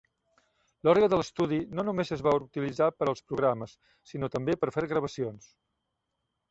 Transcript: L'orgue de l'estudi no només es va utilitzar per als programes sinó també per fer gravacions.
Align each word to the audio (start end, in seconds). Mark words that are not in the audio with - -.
L'orgue 0.87 1.09
de 1.13 1.19
l'estudi 1.19 1.59
no 1.79 1.85
només 1.89 2.13
es 2.17 2.23
va 2.29 2.33
utilitzar 2.39 2.89
per 3.01 3.09
als 3.13 3.23
programes 3.33 3.77
sinó 4.13 4.33
també 4.39 4.59
per 4.63 4.73
fer 4.79 4.89
gravacions. 4.95 5.55